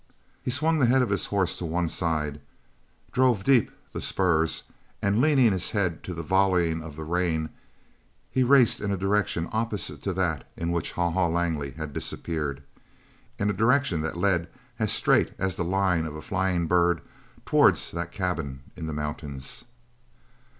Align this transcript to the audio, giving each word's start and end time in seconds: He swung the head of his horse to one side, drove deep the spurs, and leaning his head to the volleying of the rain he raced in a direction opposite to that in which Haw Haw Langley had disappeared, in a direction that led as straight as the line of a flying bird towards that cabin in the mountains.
He 0.41 0.49
swung 0.49 0.79
the 0.79 0.87
head 0.87 1.03
of 1.03 1.11
his 1.11 1.27
horse 1.27 1.55
to 1.59 1.63
one 1.65 1.87
side, 1.87 2.41
drove 3.11 3.43
deep 3.43 3.69
the 3.93 4.01
spurs, 4.01 4.63
and 4.99 5.21
leaning 5.21 5.51
his 5.51 5.69
head 5.69 6.01
to 6.05 6.15
the 6.15 6.23
volleying 6.23 6.81
of 6.81 6.95
the 6.95 7.03
rain 7.03 7.51
he 8.31 8.41
raced 8.41 8.81
in 8.81 8.89
a 8.91 8.97
direction 8.97 9.47
opposite 9.51 10.01
to 10.01 10.13
that 10.13 10.49
in 10.57 10.71
which 10.71 10.93
Haw 10.93 11.11
Haw 11.11 11.27
Langley 11.27 11.73
had 11.73 11.93
disappeared, 11.93 12.63
in 13.37 13.51
a 13.51 13.53
direction 13.53 14.01
that 14.01 14.17
led 14.17 14.47
as 14.79 14.91
straight 14.91 15.33
as 15.37 15.55
the 15.55 15.63
line 15.63 16.07
of 16.07 16.15
a 16.15 16.21
flying 16.23 16.65
bird 16.65 17.01
towards 17.45 17.91
that 17.91 18.11
cabin 18.11 18.61
in 18.75 18.87
the 18.87 18.93
mountains. 18.93 19.65